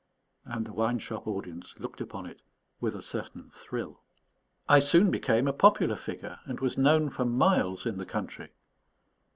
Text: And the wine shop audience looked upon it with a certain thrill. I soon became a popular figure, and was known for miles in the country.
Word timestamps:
And 0.45 0.65
the 0.65 0.73
wine 0.73 0.97
shop 0.97 1.27
audience 1.27 1.75
looked 1.77 2.01
upon 2.01 2.25
it 2.25 2.41
with 2.79 2.95
a 2.95 3.03
certain 3.03 3.51
thrill. 3.53 4.01
I 4.67 4.79
soon 4.79 5.11
became 5.11 5.47
a 5.47 5.53
popular 5.53 5.95
figure, 5.95 6.39
and 6.45 6.59
was 6.59 6.75
known 6.75 7.11
for 7.11 7.23
miles 7.23 7.85
in 7.85 7.99
the 7.99 8.05
country. 8.07 8.49